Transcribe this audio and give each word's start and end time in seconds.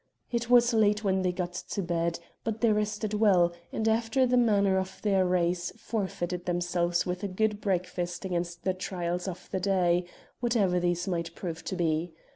It 0.31 0.49
was 0.49 0.73
late 0.73 1.03
when 1.03 1.21
they 1.21 1.31
got 1.31 1.53
to 1.53 1.83
bed, 1.83 2.17
but 2.43 2.61
they 2.61 2.71
rested 2.71 3.13
well, 3.13 3.53
and, 3.71 3.87
after 3.87 4.25
the 4.25 4.35
manner 4.35 4.79
of 4.79 4.99
their 5.03 5.27
race, 5.27 5.71
fortified 5.77 6.45
themselves 6.47 7.05
with 7.05 7.23
a 7.23 7.27
good 7.27 7.61
breakfast 7.61 8.25
against 8.25 8.63
the 8.63 8.73
trials 8.73 9.27
of 9.27 9.47
the 9.51 9.59
day, 9.59 10.05
whatever 10.39 10.79
these 10.79 11.07
might 11.07 11.35
prove 11.35 11.63
to 11.65 11.75
be. 11.75 12.15